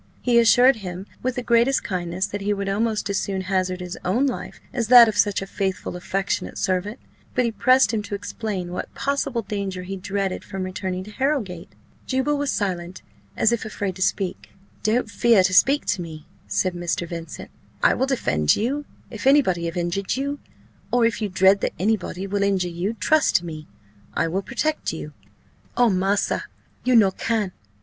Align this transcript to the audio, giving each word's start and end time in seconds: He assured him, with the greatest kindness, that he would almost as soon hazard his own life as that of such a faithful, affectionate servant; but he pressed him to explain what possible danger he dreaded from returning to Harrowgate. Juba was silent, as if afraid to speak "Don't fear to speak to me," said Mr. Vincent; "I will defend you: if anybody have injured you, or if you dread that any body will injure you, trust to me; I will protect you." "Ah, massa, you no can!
He 0.19 0.39
assured 0.39 0.77
him, 0.77 1.05
with 1.21 1.35
the 1.35 1.43
greatest 1.43 1.83
kindness, 1.83 2.25
that 2.25 2.41
he 2.41 2.55
would 2.55 2.67
almost 2.67 3.07
as 3.11 3.19
soon 3.19 3.41
hazard 3.41 3.81
his 3.81 3.99
own 4.03 4.25
life 4.25 4.59
as 4.73 4.87
that 4.87 5.07
of 5.07 5.15
such 5.15 5.43
a 5.43 5.45
faithful, 5.45 5.95
affectionate 5.95 6.57
servant; 6.57 6.97
but 7.35 7.45
he 7.45 7.51
pressed 7.51 7.93
him 7.93 8.01
to 8.01 8.15
explain 8.15 8.71
what 8.71 8.95
possible 8.95 9.43
danger 9.43 9.83
he 9.83 9.95
dreaded 9.95 10.43
from 10.43 10.63
returning 10.63 11.03
to 11.03 11.11
Harrowgate. 11.11 11.69
Juba 12.07 12.33
was 12.33 12.51
silent, 12.51 13.03
as 13.37 13.51
if 13.51 13.63
afraid 13.63 13.95
to 13.95 14.01
speak 14.01 14.49
"Don't 14.81 15.07
fear 15.07 15.43
to 15.43 15.53
speak 15.53 15.85
to 15.85 16.01
me," 16.01 16.25
said 16.47 16.73
Mr. 16.73 17.07
Vincent; 17.07 17.51
"I 17.83 17.93
will 17.93 18.07
defend 18.07 18.55
you: 18.55 18.85
if 19.11 19.27
anybody 19.27 19.65
have 19.65 19.77
injured 19.77 20.17
you, 20.17 20.39
or 20.91 21.05
if 21.05 21.21
you 21.21 21.29
dread 21.29 21.61
that 21.61 21.73
any 21.77 21.95
body 21.95 22.25
will 22.25 22.41
injure 22.41 22.67
you, 22.69 22.95
trust 22.95 23.35
to 23.35 23.45
me; 23.45 23.67
I 24.15 24.27
will 24.29 24.41
protect 24.41 24.93
you." 24.93 25.13
"Ah, 25.77 25.89
massa, 25.89 26.45
you 26.83 26.95
no 26.95 27.11
can! 27.11 27.51